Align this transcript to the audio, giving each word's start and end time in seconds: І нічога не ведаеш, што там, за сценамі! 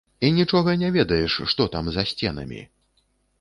І 0.27 0.29
нічога 0.37 0.73
не 0.83 0.89
ведаеш, 0.95 1.35
што 1.51 1.67
там, 1.77 1.91
за 1.99 2.07
сценамі! 2.13 2.65